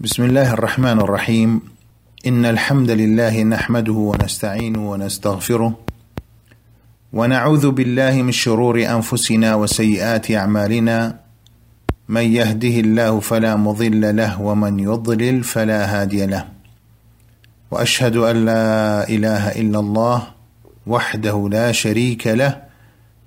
بسم 0.00 0.24
الله 0.24 0.52
الرحمن 0.52 1.00
الرحيم. 1.00 1.60
إن 2.26 2.44
الحمد 2.44 2.90
لله 2.90 3.42
نحمده 3.42 3.92
ونستعينه 3.92 4.90
ونستغفره 4.90 5.78
ونعوذ 7.12 7.70
بالله 7.70 8.22
من 8.22 8.32
شرور 8.32 8.76
أنفسنا 8.84 9.54
وسيئات 9.54 10.30
أعمالنا. 10.30 11.20
من 12.08 12.20
يهده 12.20 12.80
الله 12.80 13.20
فلا 13.20 13.56
مضل 13.56 14.16
له 14.16 14.42
ومن 14.42 14.80
يضلل 14.80 15.44
فلا 15.44 15.80
هادي 15.84 16.26
له. 16.26 16.44
وأشهد 17.70 18.16
أن 18.16 18.44
لا 18.44 19.08
إله 19.08 19.48
إلا 19.48 19.78
الله 19.78 20.22
وحده 20.86 21.48
لا 21.52 21.72
شريك 21.72 22.26
له. 22.26 22.62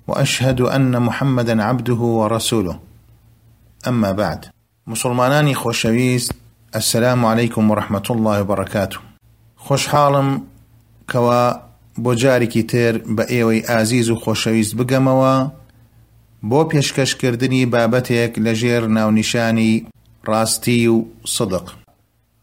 وأشهد 0.06 0.60
أن 0.60 1.02
محمدا 1.02 1.62
عبده 1.62 1.94
ورسوله. 1.94 2.78
أما 3.88 4.12
بعد. 4.12 4.46
مسلمانانی 4.86 5.54
خۆشەویست 5.54 6.32
السلام 6.74 7.26
عليكم 7.26 7.70
ورحمة 7.70 8.02
الله 8.10 8.40
وبركاته. 8.40 8.98
خوش 9.56 9.86
حالم 9.88 10.42
كوا 11.12 11.52
بۆجارێکی 11.98 12.62
تر 12.62 12.98
بە 12.98 13.24
ئێوەی 13.30 13.70
ئازیز 13.70 14.10
و 14.10 14.16
خۆشەویست 14.16 14.74
بگەمەوە. 14.78 15.50
بۆ 16.50 16.70
پێشکەشکردنی 16.70 17.66
بابەتێک 17.72 18.38
لەژێر 18.38 18.82
ناونیشانی 18.86 19.86
ڕاستی 20.26 20.86
و 20.86 21.06
سدق 21.26 21.66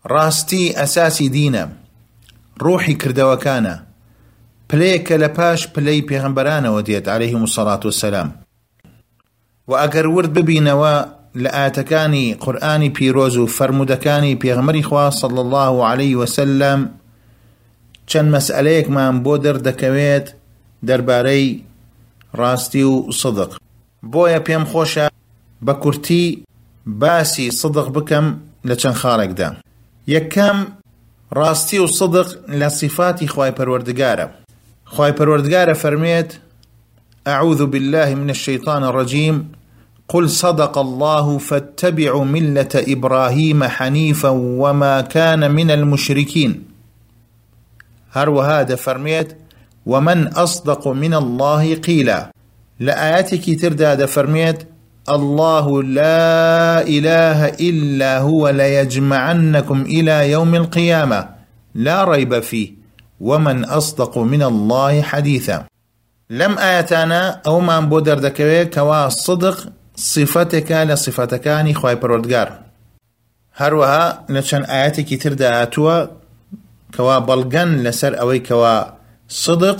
ڕاستی 0.09 0.75
ئەساسی 0.75 1.31
دینە 1.35 1.65
ڕۆحی 2.63 2.97
کردەوەکانە. 3.01 3.75
پلەیەکە 4.69 5.15
لە 5.23 5.29
پاش 5.37 5.67
پلەی 5.67 6.05
پێغمبەرانەوە 6.09 6.81
دێت 6.87 7.07
عليهەیه 7.07 7.43
مسەڵات 7.45 7.85
و 7.85 7.91
سەسلام 7.91 8.29
و 9.67 9.71
ئەگەر 9.81 10.05
ورد 10.05 10.31
ببینەوە 10.37 11.16
لە 11.43 11.49
ئاتەکانی 11.57 12.35
قورآانی 12.43 12.93
پیرۆز 12.97 13.35
و 13.37 13.47
فرەرمودەکانی 13.55 14.39
پێغمەری 14.43 14.83
خوا 14.87 15.05
صل 15.21 15.37
الله 15.45 15.73
عليه 15.89 16.15
وسلم 16.21 16.79
چەند 18.09 18.29
مەسئلەیەکمان 18.35 19.13
بۆ 19.23 19.33
دەردەکەوێت 19.43 20.27
دەربارەی 20.87 21.47
ڕاستی 22.39 22.83
و 22.91 23.11
صدق. 23.21 23.51
بۆیە 24.11 24.39
پێم 24.47 24.63
خۆشە 24.71 25.07
بە 25.65 25.73
کورتی 25.83 26.25
باسی 27.01 27.51
صدق 27.61 27.87
بکەم 27.95 28.25
لە 28.67 28.75
چەند 28.81 28.97
خاڵێکدا. 29.01 29.49
یەکەم 30.15 30.57
ڕاستی 31.37 31.77
و 31.83 31.87
صدق 31.87 32.27
لە 32.59 32.67
صفاتی 32.79 33.27
خوای 33.33 33.51
پەروەردگارە. 33.57 34.27
خوای 34.93 35.13
پەروەردگارە 35.17 35.75
فەرمێت 35.83 36.31
أعوذ 37.27 37.61
بالله 37.61 38.15
من 38.15 38.29
الشيطان 38.29 38.83
الرجيم 38.83 39.35
قل 40.07 40.29
صدق 40.29 40.77
الله 40.77 41.37
فاتبعوا 41.37 42.25
مله 42.25 42.69
إبراهيم 42.75 43.63
حنيفا 43.63 44.29
وما 44.29 45.01
كان 45.01 45.51
من 45.51 45.71
المشركين. 45.71 46.63
هذا 48.11 48.75
فرميت 48.75 49.37
ومن 49.85 50.27
اصدق 50.27 50.87
من 50.87 51.13
الله 51.13 51.75
قيلا. 51.75 52.31
لآياتك 52.79 53.61
تردى 53.61 54.07
فرميت 54.07 54.67
الله 55.09 55.83
لا 55.83 56.81
إله 56.81 57.45
إلا 57.47 58.19
هو 58.19 58.49
ليجمعنكم 58.49 59.81
إلى 59.81 60.31
يوم 60.31 60.55
القيامة. 60.55 61.29
لا 61.75 62.03
ريب 62.03 62.39
فيه. 62.39 62.71
ومن 63.19 63.65
اصدق 63.65 64.17
من 64.17 64.43
الله 64.43 65.01
حديثا. 65.01 65.65
لم 66.29 66.57
آياتنا 66.57 67.41
أو 67.47 67.59
من 67.59 67.89
بودر 67.89 68.19
دكوي 68.19 68.65
كوا 68.65 69.09
صدق 69.09 69.76
صفتێکە 69.97 70.79
لە 70.89 70.95
صفتەکانی 70.95 71.73
خی 71.79 71.95
پەرۆردگار 72.01 72.49
هەروەها 73.59 74.05
لە 74.33 74.41
چەند 74.47 74.65
ئاەتێکی 74.71 75.17
تردا 75.23 75.49
هاتووە 75.57 75.97
کەوا 76.95 77.17
بەڵگەن 77.27 77.69
لەسەر 77.85 78.13
ئەوەی 78.19 78.41
کەوا 78.47 78.75
صدق 79.27 79.79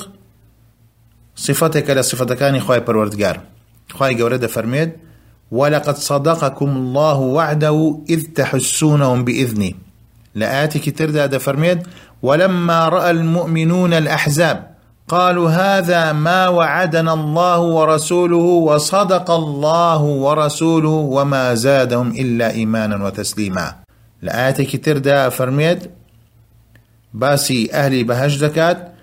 صفتێکە 1.46 1.94
لە 1.98 2.04
صفتەکانی 2.10 2.60
خی 2.60 2.82
پەروەردگار. 2.88 3.38
خی 3.98 4.14
گەورە 4.20 4.38
دەفەرمێت 4.46 4.92
ولقد 5.52 5.96
صدقكم 5.96 6.72
الله 6.78 7.18
وعده 7.38 8.02
إذ 8.10 8.22
تحسونهم 8.36 9.26
بإذنه. 9.26 9.74
لآتك 10.36 10.98
تردى 10.98 11.28
دفرميد 11.28 11.88
ولما 12.24 12.90
رأى 12.90 13.12
المؤمنون 13.12 13.94
الأحزاب 13.94 14.77
قالوا 15.08 15.50
هذا 15.50 16.12
ما 16.12 16.48
وعدنا 16.48 17.14
الله 17.14 17.60
ورسوله 17.60 18.36
وصدق 18.38 19.32
الله 19.32 20.02
ورسوله 20.02 20.90
وما 20.90 21.54
زادهم 21.54 22.12
إلا 22.12 22.52
إيمانا 22.52 23.06
وتسليما. 23.06 23.76
لآياتك 24.22 24.86
تردا 24.86 25.30
فرميت 25.30 25.92
باسي 27.14 27.70
أهلي 27.74 28.04
بهج 28.04 28.46
دكات 28.46 28.94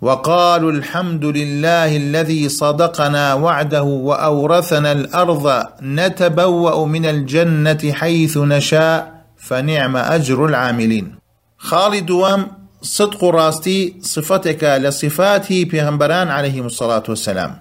وقالوا 0.00 0.72
الحمد 0.72 1.24
لله 1.24 1.96
الذي 1.96 2.48
صدقنا 2.48 3.34
وعده 3.34 3.82
وأورثنا 3.82 4.92
الأرض 4.92 5.64
نتبوأ 5.82 6.86
من 6.86 7.06
الجنة 7.06 7.92
حيث 7.92 8.38
نشاء 8.38 9.24
فنعم 9.36 9.96
أجر 9.96 10.46
العاملين. 10.46 11.14
خالد 11.58 12.10
وام 12.10 12.57
صدق 12.82 13.24
راستي 13.24 13.96
صفتك 14.02 14.64
لصفاته 14.64 15.64
پیغمبران 15.64 16.28
عليهم 16.28 16.64
الصلاة 16.66 17.02
والسلام 17.08 17.60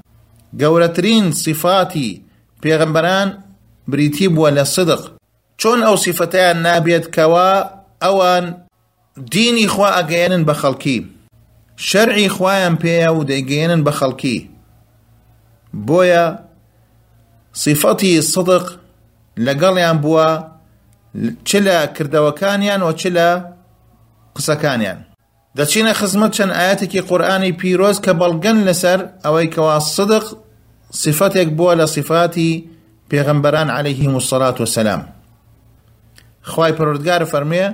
گەورەترین 0.56 1.32
صفاتی 1.32 2.24
پێغمبەران 2.64 3.30
بریتی 3.88 4.28
بووە 4.36 4.50
لە 4.58 4.64
صدق. 4.64 5.02
چۆن 5.62 5.80
ئەو 5.86 5.96
سیفەتیان 6.06 6.58
نابێت 6.66 7.06
کەوا؟ 7.16 7.52
ئەوان 8.04 8.46
دینی 9.34 9.68
خوا 9.74 9.90
ئەگەێنن 9.98 10.44
بە 10.48 10.56
خەڵکی. 10.62 11.00
شەرعی 11.88 12.30
خوایان 12.36 12.76
پێە 12.82 13.10
و 13.14 13.26
دەیگەێنن 13.30 13.82
بە 13.86 13.92
خەڵکی. 14.00 14.38
بۆیە 15.88 16.26
صفەتی 17.64 18.22
صدق 18.34 18.66
لەگەڵیان 19.46 19.98
بووە 20.04 20.30
چ 21.48 21.52
لە 21.66 21.78
کردەوەکانیان 21.96 22.82
و 22.84 22.92
چ 23.00 23.04
لە 23.18 23.30
قسەکانیان. 24.36 25.00
دەچینە 25.58 25.94
خزمەت 26.00 26.32
چەند 26.38 26.54
ئاەتێکی 26.58 27.06
قورآانی 27.10 27.58
پیرۆز 27.60 27.98
کە 28.06 28.12
بەڵگەن 28.20 28.58
لەسەر 28.68 29.00
ئەوەی 29.24 29.48
کەوا 29.54 29.80
صدق 29.96 30.26
صفتێک 31.04 31.50
بووە 31.58 31.74
لە 31.80 31.86
صفاتی 31.96 32.52
پێغەمبەران 33.10 33.70
عليهلەیهم 33.78 34.16
الصلاة 34.22 34.58
والسلام 34.60 35.02
خواي 36.52 36.74
پەروردگار 36.78 37.22
فەرمێ 37.32 37.66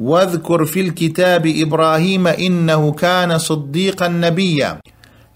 واذكر 0.00 0.64
في 0.64 0.80
الكتاب 0.80 1.46
إبراهيم 1.46 2.26
إنه 2.26 2.92
كان 2.92 3.38
صديقا 3.38 4.08
نبيا. 4.08 4.80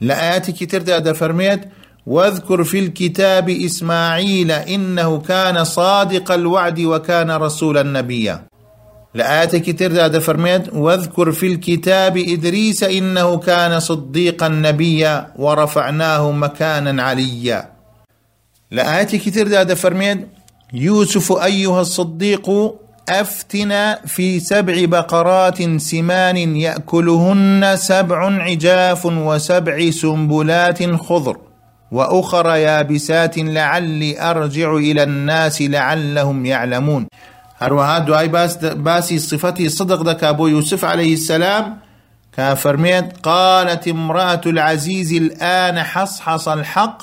لآياتك 0.01 0.71
تردى 0.71 0.99
دفرميت 0.99 1.61
واذكر 2.07 2.65
في 2.65 2.79
الكتاب 2.79 3.51
إسماعيل 3.51 4.51
إنه 4.51 5.19
كان 5.19 5.65
صادق 5.65 6.33
الوعد 6.33 6.81
وكان 6.81 7.31
رسولا 7.31 7.83
نبيا. 7.83 8.45
لآياتك 9.15 9.79
ترد 9.79 10.13
دفرميت 10.13 10.75
واذكر 10.75 11.33
في 11.33 11.47
الكتاب 11.47 12.17
إدريس 12.17 12.83
إنه 12.83 13.37
كان 13.37 13.81
صديقا 13.81 14.49
نبيا 14.49 15.33
ورفعناه 15.37 16.31
مكانا 16.33 17.03
عليا. 17.03 17.69
لآياتك 18.71 19.35
ترد 19.35 19.67
دفرميت 19.67 20.29
يوسف 20.73 21.33
أيها 21.33 21.81
الصديق 21.81 22.51
أفتنا 23.09 24.01
في 24.07 24.41
سبع 24.41 24.85
بقرات 24.85 25.79
سمان 25.81 26.37
يأكلهن 26.57 27.77
سبع 27.77 28.43
عجاف 28.43 29.07
وسبع 29.07 29.91
سنبلات 29.91 30.95
خضر 30.95 31.37
وأخر 31.93 32.47
يابسات 32.47 33.39
لعلي 33.39 34.31
أرجع 34.31 34.77
إلى 34.77 35.03
الناس 35.03 35.63
لعلهم 35.63 36.47
يعلمون. 36.47 37.07
هەروەها 37.65 37.99
دوای 38.07 38.29
باسی 38.77 39.19
صفەتی 39.19 39.69
صدق 39.69 40.01
دەکا 40.11 40.33
بۆ 40.39 40.49
يوسف 40.49 40.85
عليه 40.85 41.13
السلام 41.13 41.77
كافرميت 42.37 43.19
قالت 43.23 43.89
امرأة 43.89 44.41
العزيز 44.47 45.13
الآن 45.13 45.83
حصحص 45.83 46.49
الحق 46.49 47.03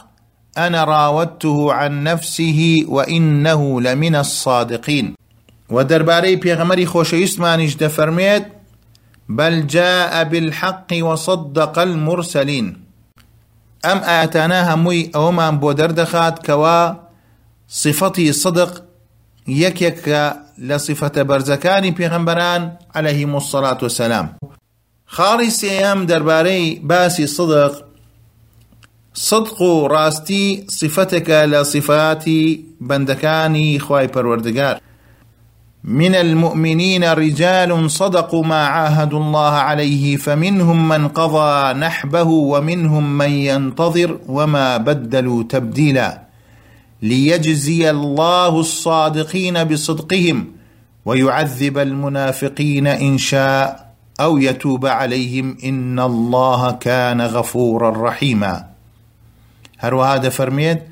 أنا 0.57 0.83
راودته 0.83 1.73
عن 1.73 2.03
نفسه 2.03 2.85
وإنه 2.87 3.81
لمن 3.81 4.15
الصادقين. 4.15 5.15
ودرباري 5.69 6.35
بيغمري 6.35 6.85
خوشيستمانيش 6.85 7.75
دفرميت 7.75 8.47
بل 9.29 9.67
جاء 9.67 10.23
بالحق 10.23 10.87
وصدق 11.01 11.79
المرسلين. 11.79 12.83
أم 13.85 13.97
آتاناها 13.97 14.75
موي 14.75 15.11
أومان 15.15 15.59
بودر 15.59 15.91
دخات 15.91 16.45
كوا 16.45 16.93
صفتي 17.67 18.31
صدق 18.31 18.90
یەکێکە 19.63 20.23
لە 20.67 20.77
سیفەتە 20.85 21.21
بەرزەکانی 21.29 21.95
پێغەمبەران 21.99 22.61
عليهلەیهم 22.95 23.35
الصلاة 23.35 23.79
والسلام. 23.81 24.27
خاڵی 25.15 25.51
سێەم 25.59 25.99
دەربارەی 26.09 26.65
صدق 27.37 27.73
صدق 29.13 29.61
و 29.61 29.87
ڕاستی 29.93 30.65
صفتێکە 30.79 31.39
لە 31.53 31.61
صفاتی 31.63 32.65
بەندەکانی 32.87 33.79
من 35.83 36.15
المؤمنين 36.15 37.03
رجال 37.03 37.89
صدقوا 37.89 38.43
ما 38.43 38.65
عاهدوا 38.65 39.19
الله 39.19 39.51
عليه 39.51 40.17
فمنهم 40.17 40.87
من 40.87 41.07
قضى 41.07 41.79
نحبه 41.79 42.23
ومنهم 42.23 43.17
من 43.17 43.29
ينتظر 43.29 44.17
وما 44.29 44.77
بدلوا 44.77 45.43
تبديلا 45.43 46.30
ليجزي 47.01 47.89
الله 47.89 48.59
الصادقين 48.59 49.63
بصدقهم 49.63 50.47
ويعذب 51.05 51.77
المنافقين 51.77 52.87
إن 52.87 53.17
شاء 53.17 53.91
أو 54.19 54.37
يتوب 54.37 54.85
عليهم 54.85 55.57
إن 55.63 55.99
الله 55.99 56.71
كان 56.71 57.21
غفورا 57.21 58.07
رحيما. 58.07 58.65
هذا 59.79 60.29
فرميت 60.29 60.83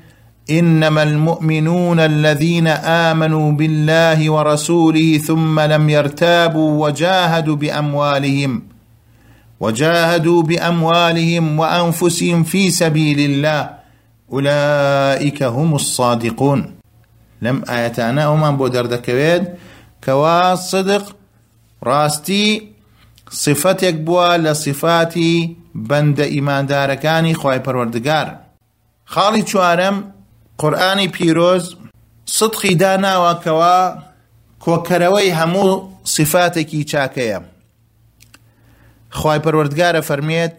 إنما 0.50 1.02
المؤمنون 1.02 2.00
الذين 2.00 2.66
آمنوا 2.66 3.52
بالله 3.52 4.30
ورسوله 4.30 5.18
ثم 5.18 5.60
لم 5.60 5.90
يرتابوا 5.90 6.86
وجاهدوا 6.86 7.56
بأموالهم 7.56 8.62
وجاهدوا 9.60 10.42
بأموالهم 10.42 11.58
وأنفسهم 11.58 12.42
في 12.42 12.70
سبيل 12.70 13.20
الله 13.20 13.79
ئولائیکە 14.34 15.48
هەم 15.56 15.70
و 15.74 15.78
سادیقون 15.78 16.60
لەم 17.44 17.58
ئاەتانە 17.70 18.22
ئەومان 18.28 18.54
بۆ 18.58 18.66
دەردەکەوێت 18.74 19.44
کەوا 20.04 20.40
صدق 20.70 21.04
ڕاستی 21.88 22.48
صفتێک 23.42 23.96
بووە 24.06 24.28
لە 24.44 24.52
صفاتی 24.64 25.34
بەندە 25.88 26.26
ئیماندارەکانی 26.34 27.38
خی 27.40 27.58
پەروەردگار. 27.66 28.28
خاڵی 29.12 29.42
چوارم 29.50 29.96
قورآانی 30.60 31.08
پیرۆز 31.14 31.64
سدقی 32.36 32.74
داناوەکەوە 32.82 33.76
کۆکەرەوەی 34.64 35.36
هەموو 35.38 35.82
صفاتێکی 36.14 36.88
چاکەیە. 36.90 37.40
خی 39.18 39.38
پەروەردگارە 39.44 40.02
فەرمێت 40.08 40.54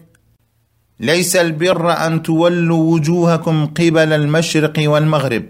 ليس 1.02 1.36
البر 1.36 2.06
أن 2.06 2.22
تولوا 2.22 2.94
وجوهكم 2.94 3.66
قبل 3.66 4.12
المشرق 4.12 4.74
والمغرب. 4.78 5.44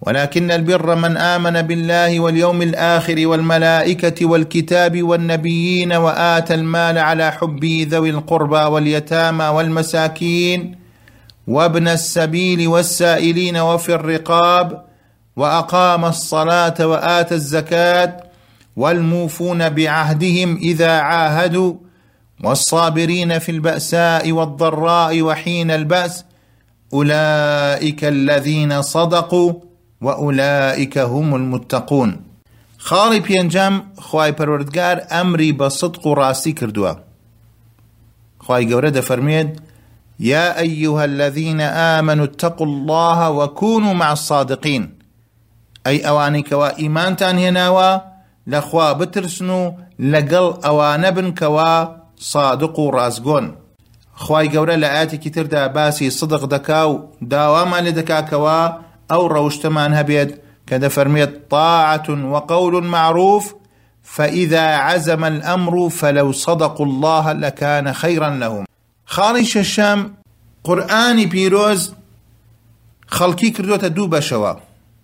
ولكن 0.00 0.50
البر 0.50 0.94
من 0.94 1.16
آمن 1.16 1.62
بالله 1.62 2.20
واليوم 2.20 2.62
الآخر 2.62 3.26
والملائكة 3.26 4.26
والكتاب 4.26 5.02
والنبيين 5.02 5.92
وآتى 5.92 6.54
المال 6.54 6.98
على 6.98 7.32
حبه 7.32 7.86
ذوي 7.90 8.10
القربى 8.10 8.56
واليتامى 8.56 9.44
والمساكين 9.44 10.78
وابن 11.46 11.88
السبيل 11.88 12.68
والسائلين 12.68 13.56
وفي 13.56 13.94
الرقاب 13.94 14.84
وأقام 15.36 16.04
الصلاة 16.04 16.86
وآتى 16.86 17.34
الزكاة 17.34 18.16
والموفون 18.76 19.68
بعهدهم 19.68 20.56
إذا 20.56 20.90
عاهدوا 20.90 21.74
والصابرين 22.44 23.38
في 23.38 23.50
البأساء 23.52 24.32
والضراء 24.32 25.22
وحين 25.22 25.70
البأس 25.70 26.24
أولئك 26.94 28.04
الذين 28.04 28.82
صدقوا 28.82 29.52
وأولئك 30.00 30.98
هم 30.98 31.34
المتقون. 31.34 32.16
خاڵی 32.78 33.20
پێنجام 33.20 33.74
خی 34.00 34.30
پەروەردگار 34.38 34.96
ئەمری 35.10 35.56
بە 35.58 35.68
سدق 35.68 36.06
و 36.06 36.14
ڕاستی 36.14 36.54
کردووە. 36.60 36.96
دەفەرمێت 38.90 39.60
يا 40.20 40.58
أيها 40.58 41.04
الذين 41.04 41.60
آمنوا 41.60 42.24
اتقوا 42.24 42.66
الله 42.66 43.30
وكونوا 43.30 43.94
مع 43.94 44.12
الصادقين. 44.12 44.98
أي 45.86 46.08
اواني 46.08 46.42
كوا 46.42 46.78
ايمان 46.78 47.16
تان 47.16 47.38
هناوا 47.38 47.98
لخوا 48.46 48.92
بترسنو 48.92 49.74
لقل 49.98 50.54
اوان 50.64 51.10
بن 52.18 52.24
كوا 52.24 52.24
صادق 52.24 52.80
رازقون 52.80 53.56
خواي 54.14 54.48
قورا 54.48 54.76
لآتي 54.76 55.30
تردا 55.30 55.66
باسي 55.66 56.10
صدق 56.10 56.44
دكاو 56.44 57.10
داواما 57.22 57.80
لدكا 57.80 58.20
كوا 58.20 58.68
أو 59.10 59.26
روشتمان 59.26 59.94
هبيد 59.94 60.38
كذا 60.66 60.88
فرميت 60.88 61.50
طاعة 61.50 62.04
وقول 62.08 62.84
معروف 62.84 63.54
فإذا 64.02 64.60
عزم 64.60 65.24
الأمر 65.24 65.88
فلو 65.88 66.32
صدقوا 66.32 66.86
الله 66.86 67.32
لكان 67.32 67.92
خيرا 67.92 68.30
لهم. 68.30 68.64
خاڵی 69.06 69.44
شەشەم 69.44 69.98
قورآانی 70.64 71.26
پیرۆز 71.26 71.94
خەڵکی 73.10 73.52
کردوتە 73.56 73.84
دوو 73.84 74.10
بەشەوە 74.10 74.56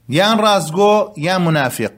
یان 0.08 0.38
ڕازگۆ 0.38 1.12
یان 1.16 1.42
منافق. 1.42 1.92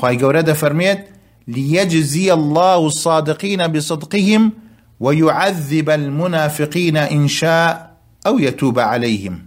خی 0.00 0.18
گەورە 0.18 0.42
دەفەرمێت 0.46 1.15
ليجزي 1.48 2.32
الله 2.32 2.86
الصادقين 2.86 3.66
بصدقهم 3.66 4.52
ويعذب 5.00 5.90
المنافقين 5.90 6.96
إن 6.96 7.28
شاء 7.28 7.96
أو 8.26 8.38
يتوب 8.38 8.78
عليهم. 8.78 9.46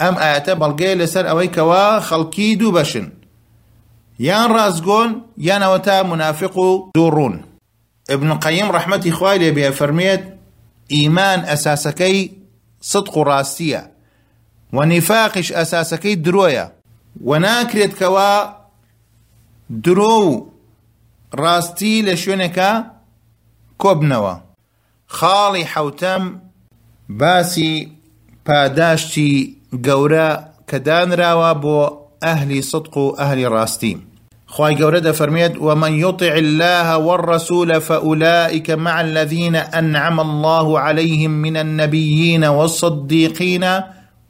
ئەم 0.00 0.14
ئاەتە 0.22 0.54
بەڵگەی 0.60 0.98
لەسەر 1.00 1.24
ئەوەی 1.30 1.50
کەوا 1.56 1.86
خەڵکی 2.08 2.56
دوو 2.60 2.74
بەشن 2.76 3.06
یان 4.18 4.48
ڕازگۆن 4.56 5.10
یانەوە 5.48 6.02
منافق 6.12 6.56
و 6.58 6.90
دووڕون 6.96 7.34
ابن 8.14 8.30
قەیم 8.44 8.68
ڕەحمەتی 8.74 9.12
خوای 9.16 9.52
بێ 9.56 9.70
فەرمێت 9.78 10.22
ئیمان 10.94 11.40
ئەساسەکەی 11.50 12.30
صدق 12.80 13.16
و 13.16 13.24
ڕاستیە 13.24 13.82
و 14.72 14.78
نیفاقش 14.92 15.52
ئەساسەکەی 15.52 16.20
درۆیە 16.24 16.66
و 17.28 17.30
ناکرێت 17.44 17.92
کەوا 18.00 18.32
درۆ 19.84 20.14
و 20.26 20.46
ڕاستی 21.40 21.94
لە 22.06 22.14
شوێنێکە 22.22 22.72
کۆبنەوە. 23.82 24.34
خاڵی 25.16 25.64
حوتەم 25.72 26.24
باسی 27.20 27.74
پاداشتی 28.46 29.32
گەورە 29.86 30.30
کە 30.68 30.78
دانراوە 30.86 31.52
بۆ 31.62 31.80
ئەهلی 32.24 32.60
صدق 32.70 32.96
و 32.96 33.14
ئەهلی 33.18 33.50
ڕاستی 33.54 33.94
خواهي 34.54 34.74
قورده 34.76 35.12
فرميت 35.12 35.56
ومن 35.60 35.92
يطع 35.92 36.32
الله 36.34 36.96
والرسول 36.96 37.80
فأولئك 37.80 38.70
مع 38.70 39.00
الذين 39.00 39.56
أنعم 39.56 40.20
الله 40.20 40.80
عليهم 40.80 41.30
من 41.30 41.56
النبيين 41.56 42.44
والصديقين 42.44 43.80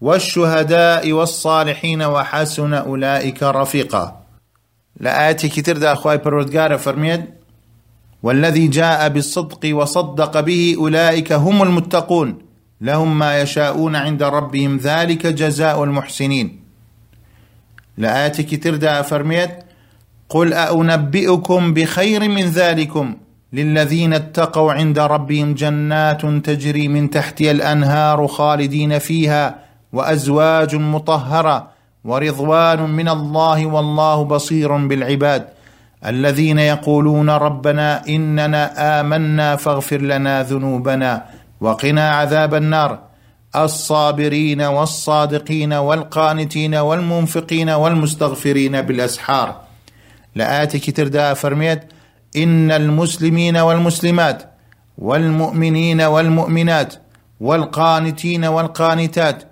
والشهداء 0.01 1.13
والصالحين 1.13 2.03
وحسن 2.03 2.75
أولئك 2.75 3.43
رفيقا. 3.43 4.24
لآياتي 5.01 5.49
كتير 5.49 5.79
دا 5.79 5.93
أخواي 5.93 6.19
بردقار 6.19 6.79
فرميت 6.79 7.21
والذي 8.23 8.67
جاء 8.67 9.09
بالصدق 9.09 9.77
وصدق 9.77 10.41
به 10.41 10.75
أولئك 10.79 11.33
هم 11.33 11.63
المتقون 11.63 12.39
لهم 12.81 13.19
ما 13.19 13.41
يشاءون 13.41 13.97
عند 13.97 14.23
ربهم 14.23 14.77
ذلك 14.77 15.27
جزاء 15.27 15.85
المحسنين. 15.85 16.61
لآياتي 17.99 18.43
كتير 18.43 18.77
دا 18.77 19.03
فرميت 19.03 19.51
قل 20.29 20.53
أنبئكم 20.55 21.75
بخير 21.75 22.29
من 22.29 22.45
ذلكم 22.45 23.15
للذين 23.53 24.13
اتقوا 24.13 24.73
عند 24.73 24.99
ربهم 24.99 25.55
جنات 25.55 26.27
تجري 26.27 26.89
من 26.89 27.11
تحتها 27.11 27.51
الأنهار 27.51 28.27
خالدين 28.27 28.99
فيها 28.99 29.59
وأزواج 29.93 30.77
مطهرة 30.77 31.74
ورضوان 32.05 32.91
من 32.91 33.09
الله 33.09 33.67
والله 33.67 34.25
بصير 34.25 34.77
بالعباد 34.77 35.49
الذين 36.07 36.59
يقولون 36.59 37.31
ربنا 37.31 38.09
إننا 38.09 39.01
آمنا 39.01 39.57
فاغفر 39.57 40.01
لنا 40.01 40.43
ذنوبنا 40.43 41.25
وقنا 41.61 42.11
عذاب 42.11 42.55
النار 42.55 42.99
الصابرين 43.57 44.63
والصادقين 44.63 45.73
والقانتين 45.73 46.75
والمنفقين 46.75 47.71
والمستغفرين 47.71 48.83
بالأسحار 48.83 49.61
لآتك 50.35 50.97
ترداء 50.97 51.35
فرميت 51.35 51.83
إن 52.37 52.71
المسلمين 52.71 53.57
والمسلمات 53.57 54.43
والمؤمنين 54.99 56.01
والمؤمنات 56.01 56.95
والقانتين 57.41 58.45
والقانتات 58.45 59.43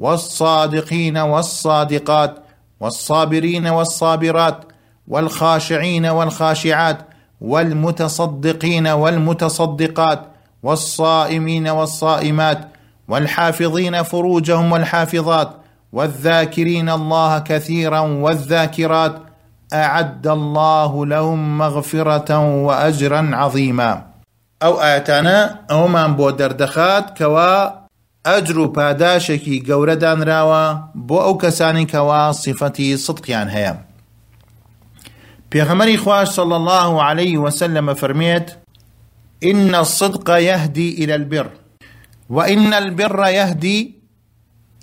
والصادقين 0.00 1.16
والصادقات 1.18 2.34
والصابرين 2.80 3.66
والصابرات 3.66 4.64
والخاشعين 5.08 6.06
والخاشعات 6.06 6.98
والمتصدقين 7.40 8.86
والمتصدقات 8.86 10.20
والصائمين 10.62 11.68
والصائمات 11.68 12.68
والحافظين 13.08 14.02
فروجهم 14.02 14.72
والحافظات 14.72 15.50
والذاكرين 15.92 16.88
الله 16.90 17.38
كثيرا 17.38 18.00
والذاكرات 18.00 19.16
أعد 19.72 20.26
الله 20.26 21.06
لهم 21.06 21.58
مغفرة 21.58 22.38
وأجرا 22.64 23.30
عظيما. 23.32 24.02
أو 24.62 24.80
آتانا 24.80 25.60
أو 25.70 25.88
من 25.88 26.16
بو 26.16 26.30
دردخات 26.30 27.18
أجر 28.26 28.58
و 28.58 28.72
پاداشێکی 28.72 29.64
گەورەدانراوە 29.68 30.64
بۆ 31.08 31.18
ئەو 31.24 31.34
کەسانی 31.42 31.86
کەوا 31.92 32.32
صفەتی 32.32 32.96
سدقیان 32.96 33.48
هەیە. 33.48 33.74
پیغمبری 35.50 35.96
خواش 35.96 36.28
صلى 36.28 36.54
الله 36.54 37.02
عليه 37.02 37.38
وسلم 37.38 37.94
فرميت 37.94 38.50
إن 39.44 39.74
الصدق 39.74 40.30
يهدي 40.30 41.04
إلى 41.04 41.14
البر 41.14 41.48
وإن 42.30 42.72
البر 42.72 43.26
يهدي 43.26 43.94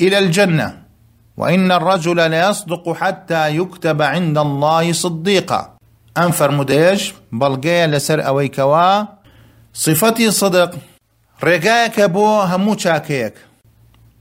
إلى 0.01 0.17
الجنة 0.17 0.81
وإن 1.37 1.71
الرجل 1.71 2.31
ليصدق 2.31 2.93
حتى 2.93 3.55
يكتب 3.57 4.01
عند 4.01 4.37
الله 4.37 4.91
صديقا. 4.91 5.77
أنفر 6.17 6.51
مديش 6.51 7.13
بلغي 7.31 7.87
لسر 7.87 8.27
أويكوا 8.27 9.05
صفتي 9.73 10.31
صدق 10.31 10.71
رقايك 11.43 12.01
بو 12.01 12.39
همو 12.41 12.77
شاكيك 12.77 13.33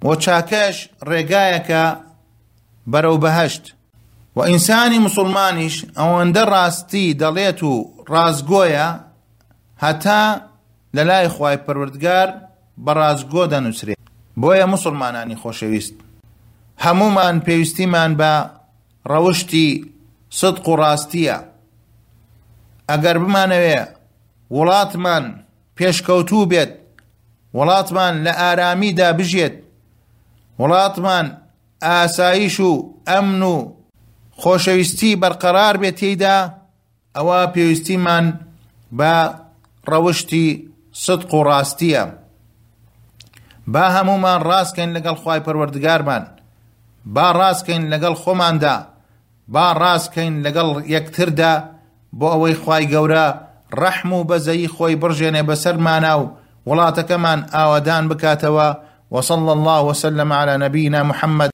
وشاكيش 0.05 0.89
رقايك 1.03 1.99
برو 2.87 3.17
بهشت 3.17 3.75
و 4.37 4.41
ئینسانی 4.43 4.99
مسلمانیش 4.99 5.85
ئەوەندە 5.97 6.45
ڕاستی 6.53 7.17
دەڵێت 7.21 7.63
و 7.63 8.05
ڕازگۆیە 8.13 8.89
هەتا 9.85 10.41
لە 10.97 11.03
لای 11.09 11.29
خی 11.29 11.57
پەروردگار 11.67 12.29
بە 12.85 12.93
ڕازگۆ 13.01 13.45
دەنووسرێت 13.53 13.99
بۆیە 14.41 14.67
مسلمانانی 14.75 15.37
خۆشەویست. 15.43 15.95
هەمومان 16.85 17.37
پێویستیمان 17.47 18.13
بە 18.21 18.33
ڕەوشتی 19.11 19.69
صدق 20.31 20.69
و 20.69 20.77
ڕاستیە. 20.83 21.39
ئەگەر 22.91 23.17
بمانەوێ 23.23 23.81
وڵاتمان 24.57 25.25
پێشکەوتوو 25.77 26.49
بێت. 26.51 26.73
وڵاتمان 27.57 28.15
لە 28.25 28.33
ئارامیدا 28.41 29.09
بژێت 29.19 29.55
وڵاتمان 30.61 31.27
ئاسایش 31.87 32.57
و 32.69 32.73
ئەمن 33.09 33.43
و 33.53 33.57
خۆشەویستی 34.41 35.19
بەرقەرار 35.23 35.75
بێت 35.83 35.97
تێیدا 36.01 36.37
ئەوە 37.17 37.39
پێویستیمان 37.55 38.27
بە 38.99 39.15
ڕەوشتی 39.91 40.49
صدق 41.05 41.31
و 41.35 41.45
ڕاستیە. 41.49 42.05
با 43.73 43.85
هەمومان 43.97 44.41
ڕاستکەین 44.49 44.91
لەگەڵ 44.97 45.17
خی 45.23 45.41
پەروەردگارمان 45.47 46.25
با 47.15 47.27
ڕاستکەین 47.39 47.85
لەگەڵ 47.93 48.15
خۆماندا 48.23 48.77
با 49.55 49.67
ڕاستکەین 49.83 50.35
لەگەڵ 50.45 50.69
یەکتردا 50.95 51.53
بۆ 52.19 52.27
ئەوەی 52.33 52.57
خی 52.63 52.85
گەورە 52.93 53.27
ڕەحم 53.81 54.11
و 54.13 54.27
بەزەیی 54.31 54.73
خۆی 54.75 54.99
بڕژێنێ 55.03 55.43
بەسەرمانە 55.49 56.13
و 56.21 56.25
وڵاتەکەمان 56.67 57.55
ئاوادان 57.55 58.09
بکاتەوە 58.09 58.77
وصلى 59.11 59.53
الله 59.53 59.81
وسلم 59.83 60.33
على 60.33 60.57
نبينا 60.57 61.03
محمد 61.03 61.51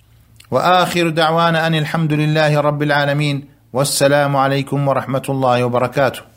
واخر 0.50 1.08
دعوانا 1.08 1.66
ان 1.66 1.74
الحمد 1.74 2.12
لله 2.12 2.60
رب 2.60 2.82
العالمين 2.82 3.44
والسلام 3.72 4.36
عليكم 4.36 4.88
ورحمه 4.88 5.22
الله 5.28 5.64
وبركاته 5.64 6.31